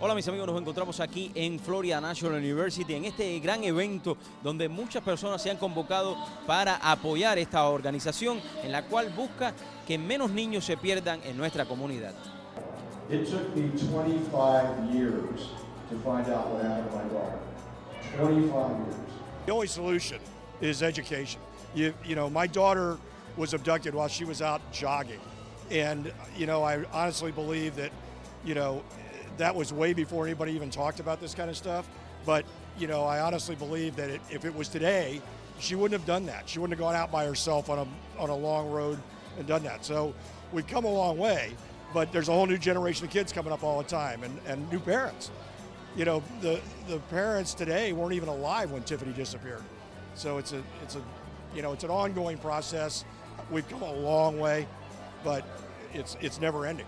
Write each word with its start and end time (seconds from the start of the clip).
Hola 0.00 0.14
mis 0.14 0.28
amigos, 0.28 0.46
nos 0.46 0.60
encontramos 0.60 1.00
aquí 1.00 1.32
en 1.34 1.58
Florida 1.58 2.00
National 2.00 2.38
University 2.38 2.94
en 2.94 3.06
este 3.06 3.36
gran 3.40 3.64
evento 3.64 4.16
donde 4.44 4.68
muchas 4.68 5.02
personas 5.02 5.42
se 5.42 5.50
han 5.50 5.56
convocado 5.56 6.16
para 6.46 6.76
apoyar 6.76 7.36
esta 7.36 7.64
organización 7.64 8.40
en 8.62 8.70
la 8.70 8.84
cual 8.84 9.08
busca 9.08 9.52
que 9.88 9.98
menos 9.98 10.30
niños 10.30 10.64
se 10.64 10.76
pierdan 10.76 11.20
en 11.24 11.36
nuestra 11.36 11.64
comunidad. 11.64 12.14
It 13.10 13.28
took 13.28 13.56
me 13.56 13.70
25 13.70 14.94
years 14.94 15.48
to 15.90 15.96
find 16.04 16.28
out 16.28 16.52
what 16.52 16.62
happened 16.62 16.90
to 16.90 16.96
my 16.96 17.02
daughter. 17.12 17.38
25 18.18 18.52
years. 18.52 18.96
The 19.46 19.52
only 19.52 19.66
solution 19.66 20.20
is 20.60 20.80
education. 20.80 21.40
You, 21.74 21.92
you 22.04 22.14
know, 22.14 22.30
my 22.30 22.46
daughter 22.46 22.98
was 23.36 23.52
abducted 23.52 23.96
while 23.96 24.08
she 24.08 24.24
was 24.24 24.42
out 24.42 24.60
jogging. 24.70 25.20
And, 25.72 26.12
you 26.36 26.46
know, 26.46 26.62
I 26.62 26.84
honestly 26.92 27.32
believe 27.32 27.74
that, 27.76 27.90
you 28.44 28.54
know, 28.54 28.84
that 29.36 29.54
was 29.54 29.72
way 29.72 29.92
before 29.92 30.26
anybody 30.26 30.52
even 30.52 30.70
talked 30.70 31.00
about 31.00 31.20
this 31.20 31.34
kind 31.34 31.50
of 31.50 31.56
stuff. 31.56 31.88
But, 32.26 32.44
you 32.78 32.86
know, 32.86 33.04
I 33.04 33.20
honestly 33.20 33.54
believe 33.54 33.96
that 33.96 34.10
it, 34.10 34.20
if 34.30 34.44
it 34.44 34.54
was 34.54 34.68
today, 34.68 35.20
she 35.58 35.74
wouldn't 35.74 35.98
have 35.98 36.06
done 36.06 36.26
that. 36.26 36.48
She 36.48 36.58
wouldn't 36.58 36.78
have 36.78 36.84
gone 36.84 36.94
out 36.94 37.10
by 37.10 37.24
herself 37.26 37.70
on 37.70 37.78
a, 37.78 38.20
on 38.20 38.30
a 38.30 38.36
long 38.36 38.70
road 38.70 38.98
and 39.38 39.46
done 39.46 39.62
that. 39.64 39.84
So 39.84 40.14
we've 40.52 40.66
come 40.66 40.84
a 40.84 40.90
long 40.90 41.18
way, 41.18 41.52
but 41.94 42.12
there's 42.12 42.28
a 42.28 42.32
whole 42.32 42.46
new 42.46 42.58
generation 42.58 43.06
of 43.06 43.12
kids 43.12 43.32
coming 43.32 43.52
up 43.52 43.62
all 43.62 43.78
the 43.78 43.88
time 43.88 44.22
and, 44.22 44.38
and 44.46 44.70
new 44.70 44.78
parents. 44.78 45.30
You 45.96 46.04
know, 46.04 46.22
the, 46.40 46.60
the 46.86 46.98
parents 47.10 47.54
today 47.54 47.92
weren't 47.92 48.12
even 48.12 48.28
alive 48.28 48.70
when 48.70 48.82
Tiffany 48.82 49.12
disappeared. 49.12 49.62
So 50.14 50.38
it's 50.38 50.52
a, 50.52 50.62
it's 50.82 50.96
a, 50.96 51.02
you 51.54 51.62
know, 51.62 51.72
it's 51.72 51.84
an 51.84 51.90
ongoing 51.90 52.38
process. 52.38 53.04
We've 53.50 53.68
come 53.68 53.82
a 53.82 53.92
long 53.92 54.38
way, 54.38 54.66
but 55.24 55.44
it's, 55.94 56.16
it's 56.20 56.40
never 56.40 56.66
ending. 56.66 56.86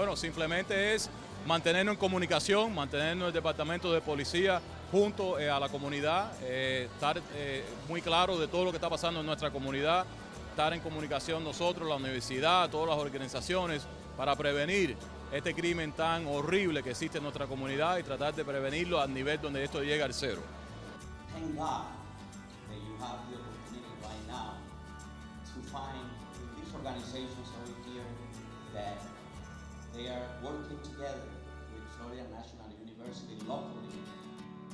Bueno, 0.00 0.16
simplemente 0.16 0.94
es 0.94 1.10
mantenernos 1.46 1.92
en 1.92 2.00
comunicación, 2.00 2.74
mantenernos 2.74 3.28
el 3.28 3.34
departamento 3.34 3.92
de 3.92 4.00
policía 4.00 4.58
junto 4.90 5.38
eh, 5.38 5.50
a 5.50 5.60
la 5.60 5.68
comunidad, 5.68 6.32
eh, 6.40 6.88
estar 6.90 7.20
eh, 7.34 7.62
muy 7.86 8.00
claro 8.00 8.38
de 8.38 8.48
todo 8.48 8.64
lo 8.64 8.70
que 8.70 8.78
está 8.78 8.88
pasando 8.88 9.20
en 9.20 9.26
nuestra 9.26 9.50
comunidad, 9.50 10.06
estar 10.48 10.72
en 10.72 10.80
comunicación 10.80 11.44
nosotros, 11.44 11.86
la 11.86 11.96
universidad, 11.96 12.70
todas 12.70 12.88
las 12.88 12.96
organizaciones, 12.96 13.82
para 14.16 14.34
prevenir 14.36 14.96
este 15.32 15.54
crimen 15.54 15.92
tan 15.92 16.26
horrible 16.28 16.82
que 16.82 16.92
existe 16.92 17.18
en 17.18 17.24
nuestra 17.24 17.46
comunidad 17.46 17.98
y 17.98 18.02
tratar 18.02 18.34
de 18.34 18.42
prevenirlo 18.42 19.02
al 19.02 19.12
nivel 19.12 19.38
donde 19.38 19.62
esto 19.62 19.82
llega 19.82 20.06
al 20.06 20.14
cero. 20.14 20.40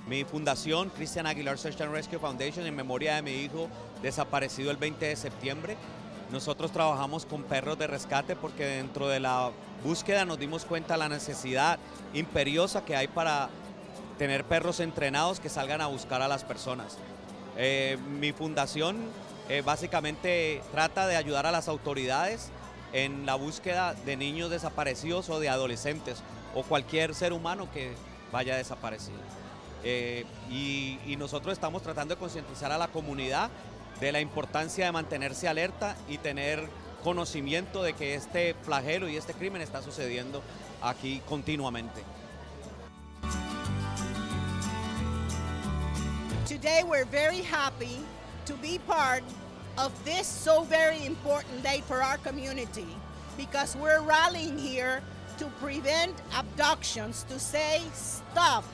Mi 0.07 0.25
fundación, 0.25 0.91
Christian 0.91 1.27
Aguilar 1.27 1.59
Search 1.59 1.81
and 1.81 1.93
Rescue 1.93 2.19
Foundation, 2.19 2.65
en 2.67 2.77
memoria 2.77 3.17
de 3.17 3.23
mi 3.23 3.33
hijo 3.33 3.69
desaparecido 4.03 4.71
el 4.71 4.77
20 4.77 5.05
de 5.05 5.17
septiembre. 5.17 5.77
Nosotros 6.31 6.71
trabajamos 6.71 7.27
con 7.27 7.43
perros 7.43 7.79
de 7.79 7.87
rescate 7.87 8.37
porque 8.37 8.65
dentro 8.65 9.09
de 9.09 9.21
la 9.21 9.51
búsqueda 9.83 10.25
nos 10.25 10.39
dimos 10.39 10.65
cuenta 10.65 10.95
de 10.95 10.99
la 10.99 11.09
necesidad 11.09 11.79
imperiosa 12.15 12.85
que 12.85 12.97
hay 12.97 13.09
para 13.09 13.49
tener 14.19 14.45
perros 14.45 14.81
entrenados 14.81 15.41
que 15.41 15.49
salgan 15.49 15.81
a 15.81 15.87
buscar 15.87 16.23
a 16.23 16.29
las 16.29 16.45
personas. 16.45 16.99
Eh, 17.57 17.99
mi 18.21 18.33
fundación 18.33 18.99
eh, 19.49 19.63
básicamente 19.65 20.63
trata 20.73 21.07
de 21.07 21.17
ayudar 21.17 21.47
a 21.47 21.53
las 21.53 21.69
autoridades 21.69 22.51
en 22.97 23.27
la 23.27 23.35
búsqueda 23.35 23.93
de 23.93 24.17
niños 24.17 24.51
desaparecidos 24.51 25.29
o 25.29 25.39
de 25.39 25.51
adolescentes 25.51 26.23
o 26.55 26.63
cualquier 26.63 27.15
ser 27.15 27.35
humano 27.35 27.69
que 27.71 27.93
vaya 28.33 28.57
desaparecido. 28.57 29.19
Eh, 29.85 30.25
y, 30.51 30.99
y 31.07 31.17
nosotros 31.17 31.53
estamos 31.53 31.83
tratando 31.83 32.15
de 32.15 32.19
concientizar 32.19 32.73
a 32.73 32.79
la 32.79 32.89
comunidad 32.89 33.51
de 34.01 34.13
la 34.13 34.21
importancia 34.23 34.87
de 34.87 34.93
mantenerse 34.93 35.47
alerta 35.47 35.95
y 36.09 36.17
tener 36.17 36.67
conocimiento 37.05 37.83
de 37.83 37.93
que 37.93 38.15
este 38.15 38.55
flagelo 38.63 39.11
y 39.11 39.17
este 39.19 39.35
crimen 39.35 39.61
está 39.61 39.83
sucediendo 39.83 40.43
aquí 40.81 41.21
continuamente. 41.29 42.03
Today 46.49 46.83
we're 46.83 47.05
very 47.05 47.43
happy 47.43 47.99
to 48.47 48.55
be 48.63 48.79
part 48.87 49.23
of 49.79 49.93
this 50.05 50.27
so 50.27 50.63
very 50.63 51.05
important 51.05 51.63
day 51.63 51.83
for 51.87 52.03
our 52.03 52.19
community 52.19 52.87
because 53.37 53.77
we're 53.77 54.01
rallying 54.01 54.59
here 54.59 55.03
to 55.39 55.47
prevent 55.61 56.15
abductions, 56.35 57.25
to 57.25 57.39
say 57.39 57.83
stop. 57.93 58.65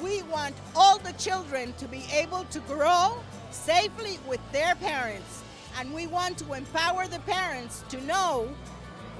We 0.00 0.22
want 0.24 0.54
all 0.74 0.98
the 0.98 1.12
children 1.12 1.72
to 1.78 1.88
be 1.88 2.04
able 2.12 2.44
to 2.44 2.60
grow 2.60 3.18
safely 3.50 4.18
with 4.28 4.40
their 4.52 4.74
parents 4.76 5.42
and 5.78 5.92
we 5.92 6.06
want 6.06 6.38
to 6.38 6.52
empower 6.52 7.06
the 7.06 7.18
parents 7.20 7.84
to 7.88 8.00
know 8.04 8.48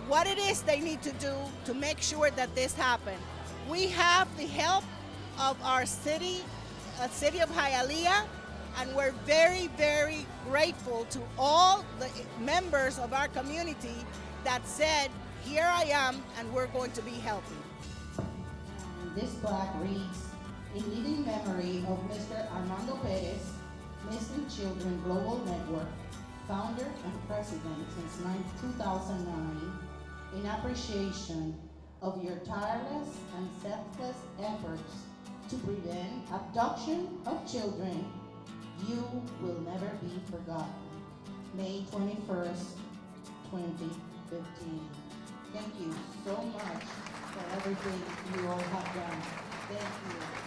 what 0.07 0.27
it 0.27 0.39
is 0.39 0.63
they 0.63 0.81
need 0.81 1.03
to 1.03 1.13
do 1.13 1.35
to 1.65 1.75
make 1.75 2.01
sure 2.01 2.31
that 2.31 2.55
this 2.55 2.75
happens. 2.75 3.21
We 3.69 3.89
have 3.89 4.29
the 4.37 4.47
help 4.47 4.85
of 5.41 5.61
our 5.63 5.85
city, 5.85 6.39
uh, 7.01 7.09
city 7.09 7.41
of 7.41 7.51
Hialeah, 7.51 8.25
and 8.79 8.95
we're 8.95 9.13
very, 9.25 9.69
very 9.77 10.27
grateful 10.49 11.07
to 11.11 11.21
all 11.39 11.85
the 11.99 12.09
members 12.43 12.99
of 12.99 13.13
our 13.13 13.29
community 13.29 13.95
that 14.45 14.67
said, 14.67 15.11
here 15.45 15.69
I 15.71 15.85
am, 15.85 16.23
and 16.39 16.53
we're 16.53 16.67
going 16.69 16.93
to 16.93 17.03
be 17.03 17.13
helping. 17.13 17.57
This 19.15 19.35
plaque 19.37 19.75
reads, 19.81 20.27
in 20.75 20.83
living 20.91 21.25
memory 21.25 21.85
of 21.89 21.99
Mr. 22.11 22.51
Armando 22.53 22.97
Perez, 22.97 23.53
Missing 24.11 24.47
Children 24.49 25.01
Global 25.05 25.43
Network, 25.47 25.89
founder 26.47 26.85
and 26.85 27.29
president 27.29 27.87
since 27.97 28.17
2009, 28.61 29.73
in 30.37 30.47
appreciation 30.47 31.55
of 32.03 32.23
your 32.23 32.37
tireless 32.41 33.09
and 33.37 33.49
selfless 33.63 34.17
efforts 34.43 34.95
to 35.49 35.57
prevent 35.57 36.31
abduction 36.31 37.09
of 37.25 37.51
children, 37.51 38.05
you 38.85 39.23
will 39.41 39.61
never 39.63 39.91
be 40.03 40.21
forgotten. 40.31 40.75
May 41.55 41.85
21st, 41.91 42.77
2015. 43.51 44.81
Thank 45.53 45.81
you 45.81 45.95
so 46.25 46.37
much 46.53 46.83
for 47.33 47.45
everything 47.57 48.01
you 48.35 48.49
all 48.49 48.59
have 48.59 48.95
done. 48.95 49.21
Thank 49.69 49.81
you. 49.81 50.47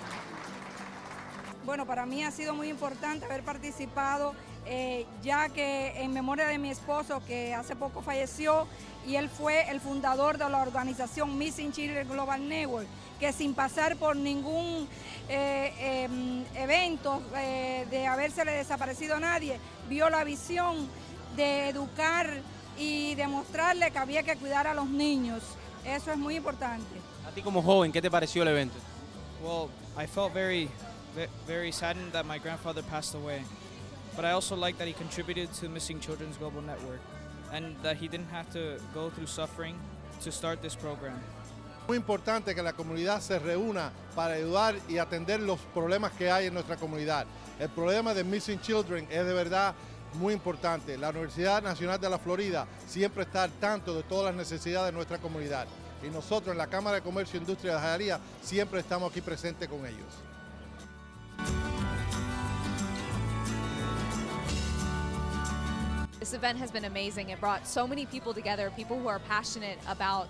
Bueno, 1.65 1.85
para 1.85 2.05
mí 2.05 2.23
ha 2.23 2.31
sido 2.31 2.55
muy 2.55 2.69
importante 2.69 3.25
haber 3.25 3.43
participado, 3.43 4.33
eh, 4.65 5.05
ya 5.21 5.49
que 5.49 6.01
en 6.01 6.13
memoria 6.13 6.47
de 6.47 6.57
mi 6.57 6.71
esposo, 6.71 7.21
que 7.27 7.53
hace 7.53 7.75
poco 7.75 8.01
falleció, 8.01 8.65
y 9.05 9.15
él 9.15 9.29
fue 9.29 9.69
el 9.69 9.79
fundador 9.79 10.37
de 10.37 10.49
la 10.49 10.61
organización 10.61 11.37
Missing 11.37 11.71
Children 11.71 12.07
Global 12.07 12.47
Network, 12.47 12.87
que 13.19 13.31
sin 13.33 13.53
pasar 13.53 13.97
por 13.97 14.15
ningún 14.15 14.87
eh, 15.27 15.38
eh, 16.69 16.85
evento 16.85 17.21
eh, 17.35 17.87
de 17.89 18.07
habérsele 18.07 18.51
desaparecido 18.51 19.15
a 19.15 19.19
nadie, 19.19 19.59
vio 19.87 20.09
la 20.09 20.23
visión 20.23 20.87
de 21.35 21.69
educar 21.69 22.29
y 22.77 23.15
demostrarle 23.15 23.91
que 23.91 23.97
había 23.97 24.23
que 24.23 24.35
cuidar 24.37 24.67
a 24.67 24.73
los 24.73 24.89
niños. 24.89 25.43
Eso 25.85 26.11
es 26.11 26.17
muy 26.17 26.35
importante. 26.35 26.85
A 27.27 27.31
ti 27.31 27.41
como 27.41 27.61
joven, 27.61 27.91
¿qué 27.91 28.01
te 28.01 28.09
pareció 28.09 28.43
el 28.43 28.49
evento? 28.49 28.75
Well, 29.41 29.69
I 29.97 30.05
felt 30.07 30.33
very, 30.33 30.69
ve- 31.15 31.29
very 31.47 31.71
saddened 31.71 32.11
that 32.11 32.25
my 32.25 32.39
grandfather 32.39 32.83
passed 32.83 33.15
away, 33.15 33.41
but 34.15 34.25
I 34.25 34.31
also 34.31 34.55
like 34.55 34.77
that 34.77 34.87
he 34.87 34.93
contributed 34.93 35.49
to 35.61 35.69
Missing 35.69 36.01
Children's 36.01 36.37
Global 36.37 36.61
Network 36.61 36.99
and 37.53 37.75
that 37.83 37.97
he 37.97 38.07
didn't 38.07 38.29
have 38.31 38.49
to 38.53 38.79
go 38.93 39.09
through 39.09 39.27
suffering 39.27 39.75
to 40.21 40.31
start 40.31 40.61
this 40.61 40.75
program. 40.75 41.19
Muy 41.89 41.97
importante 41.97 42.53
que 42.53 42.61
la 42.61 42.73
comunidad 42.73 43.19
se 43.19 43.39
reúna 43.39 43.91
para 44.13 44.35
ayudar 44.35 44.75
y 44.87 44.99
atender 44.99 45.39
los 45.39 45.59
problemas 45.73 46.11
que 46.11 46.29
hay 46.29 46.45
en 46.45 46.53
nuestra 46.53 46.77
comunidad. 46.77 47.25
El 47.57 47.69
problema 47.69 48.13
de 48.13 48.23
Missing 48.23 48.61
Children 48.61 49.07
es 49.09 49.25
de 49.25 49.33
verdad 49.33 49.73
muy 50.13 50.35
importante. 50.35 50.99
La 50.99 51.09
Universidad 51.09 51.63
Nacional 51.63 51.99
de 51.99 52.07
la 52.07 52.19
Florida 52.19 52.67
siempre 52.87 53.23
está 53.23 53.41
al 53.41 53.51
tanto 53.53 53.95
de 53.95 54.03
todas 54.03 54.25
las 54.25 54.35
necesidades 54.35 54.91
de 54.91 54.95
nuestra 54.95 55.17
comunidad. 55.17 55.65
Y 56.03 56.11
nosotros 56.11 56.51
en 56.51 56.59
la 56.59 56.67
Cámara 56.67 56.97
de 56.97 57.01
Comercio 57.01 57.39
Industria 57.39 57.73
de 57.73 57.79
Jayalía 57.79 58.19
siempre 58.43 58.81
estamos 58.81 59.09
aquí 59.09 59.21
presentes 59.21 59.67
con 59.67 59.83
ellos. 59.83 60.13
This 66.19 66.35
event 66.35 66.61
has 66.61 66.71
been 66.71 66.85
amazing. 66.85 67.31
It 67.31 67.39
brought 67.39 67.65
so 67.65 67.87
many 67.87 68.05
people 68.05 68.35
together, 68.35 68.71
people 68.75 68.99
who 68.99 69.07
are 69.07 69.21
passionate 69.27 69.79
about 69.87 70.27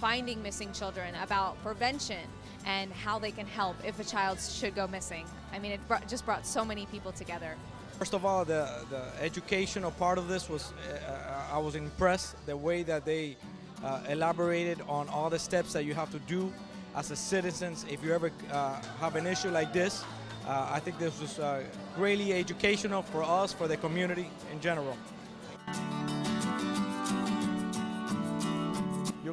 finding 0.00 0.42
missing 0.42 0.72
children, 0.72 1.14
about 1.22 1.62
prevention, 1.62 2.26
and 2.66 2.92
how 2.92 3.18
they 3.18 3.30
can 3.30 3.46
help 3.46 3.76
if 3.86 3.98
a 4.00 4.04
child 4.04 4.38
should 4.40 4.74
go 4.74 4.86
missing. 4.86 5.26
I 5.52 5.58
mean, 5.58 5.72
it 5.72 5.86
brought, 5.88 6.08
just 6.08 6.24
brought 6.24 6.46
so 6.46 6.64
many 6.64 6.86
people 6.86 7.12
together. 7.12 7.54
First 7.98 8.14
of 8.14 8.24
all, 8.24 8.44
the, 8.44 8.68
the 8.90 9.04
educational 9.20 9.92
part 9.92 10.18
of 10.18 10.28
this 10.28 10.48
was, 10.48 10.72
uh, 10.90 11.52
I 11.52 11.58
was 11.58 11.76
impressed 11.76 12.34
the 12.46 12.56
way 12.56 12.82
that 12.82 13.04
they 13.04 13.36
uh, 13.84 14.00
elaborated 14.08 14.80
on 14.88 15.08
all 15.08 15.30
the 15.30 15.38
steps 15.38 15.72
that 15.74 15.84
you 15.84 15.94
have 15.94 16.10
to 16.10 16.18
do 16.20 16.52
as 16.96 17.10
a 17.10 17.16
citizens 17.16 17.84
if 17.90 18.02
you 18.02 18.12
ever 18.12 18.30
uh, 18.50 18.80
have 19.00 19.16
an 19.16 19.26
issue 19.26 19.50
like 19.50 19.72
this. 19.72 20.04
Uh, 20.46 20.68
I 20.70 20.80
think 20.80 20.98
this 20.98 21.20
was 21.20 21.38
uh, 21.38 21.62
greatly 21.96 22.32
educational 22.32 23.02
for 23.02 23.22
us, 23.22 23.52
for 23.52 23.68
the 23.68 23.76
community 23.76 24.28
in 24.52 24.60
general. 24.60 24.96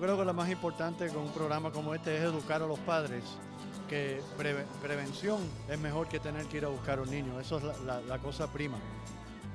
Creo 0.01 0.18
que 0.18 0.25
lo 0.25 0.33
más 0.33 0.50
importante 0.50 1.07
con 1.09 1.24
un 1.24 1.31
programa 1.31 1.71
como 1.71 1.94
este 1.94 2.18
es 2.18 2.24
educar 2.24 2.62
a 2.62 2.65
los 2.68 2.80
padres 2.80 3.24
que 3.88 4.21
preve- 4.38 4.65
prevención 4.81 5.39
es 5.69 5.80
mejor 5.80 6.07
que 6.07 6.19
tener 6.19 6.45
que 6.48 6.57
ir 6.57 6.65
a 6.65 6.69
buscar 6.69 7.00
a 7.00 7.01
un 7.03 7.09
niño. 7.12 7.39
Eso 7.39 7.57
es 7.57 7.63
la, 7.63 7.77
la- 7.86 8.01
la 8.01 8.18
cosa 8.19 8.48
prima. 8.51 8.77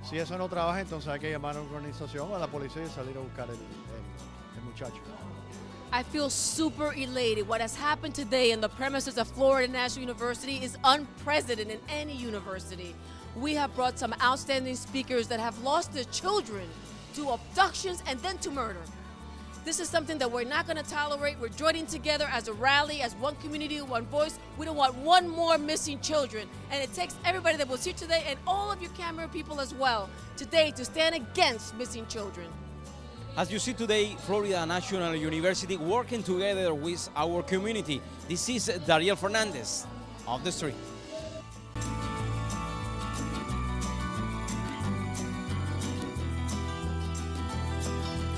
Si 0.09 0.19
eso 0.19 0.39
no 0.39 0.49
trabaja, 0.49 0.81
entonces 0.81 1.09
hay 1.11 1.19
que 1.19 1.31
llamar 1.31 1.57
a 1.57 1.61
una 1.63 1.71
organización, 1.77 2.33
a 2.33 2.39
la 2.39 2.47
policía 2.47 2.85
y 2.85 2.89
salir 2.91 3.17
a 3.17 3.21
buscar 3.21 3.49
el, 3.49 3.57
el- 3.57 4.59
el 4.59 4.63
muchacho. 4.65 5.01
I 5.93 6.03
feel 6.03 6.29
super 6.31 6.93
elated. 6.95 7.47
What 7.49 7.61
has 7.61 7.75
happened 7.77 8.15
today 8.15 8.51
in 8.53 8.61
the 8.61 8.69
premises 8.69 9.19
of 9.19 9.29
Florida 9.29 9.73
National 9.73 10.03
University 10.07 10.59
is 10.63 10.77
unprecedented 10.85 11.71
in 11.71 11.81
any 11.89 12.13
university. 12.15 12.95
We 13.37 13.55
have 13.57 13.75
brought 13.75 13.99
some 13.99 14.15
outstanding 14.23 14.77
speakers 14.77 15.29
that 15.29 15.41
have 15.41 15.57
lost 15.63 15.93
their 15.93 16.05
children 16.11 16.69
to 17.15 17.31
abductions 17.31 18.03
and 18.09 18.19
then 18.21 18.37
to 18.39 18.51
murder. 18.51 18.81
This 19.65 19.81
is 19.81 19.89
something 19.89 20.19
that 20.19 20.31
we're 20.31 20.45
not 20.45 20.67
going 20.67 20.77
to 20.77 20.89
tolerate. 20.89 21.39
We're 21.41 21.49
joining 21.49 21.87
together 21.87 22.29
as 22.31 22.49
a 22.49 22.53
rally, 22.53 23.03
as 23.03 23.15
one 23.17 23.35
community, 23.37 23.81
one 23.81 24.07
voice. 24.07 24.39
We 24.59 24.67
don't 24.67 24.77
want 24.77 24.95
one 24.97 25.29
more 25.29 25.59
missing 25.59 26.01
children. 26.01 26.49
And 26.71 26.83
it 26.83 26.93
takes 26.95 27.17
everybody 27.25 27.57
that 27.57 27.69
was 27.69 27.85
here 27.85 27.95
today 27.95 28.25
and 28.29 28.39
all 28.47 28.71
of 28.71 28.81
your 28.81 28.93
camera 28.93 29.29
people 29.29 29.61
as 29.61 29.75
well 29.75 30.09
today 30.37 30.71
to 30.77 30.85
stand 30.85 31.15
against 31.15 31.77
missing 31.77 32.07
children. 32.07 32.47
As 33.37 33.53
you 33.53 33.59
see 33.59 33.75
today, 33.75 34.17
Florida 34.21 34.65
National 34.65 35.15
University 35.15 35.77
working 35.77 36.23
together 36.23 36.73
with 36.73 37.11
our 37.15 37.43
community. 37.43 38.01
This 38.29 38.49
is 38.49 38.69
Dariel 38.87 39.17
Fernandez 39.17 39.87
of 40.27 40.43
the 40.43 40.51
street. 40.51 40.75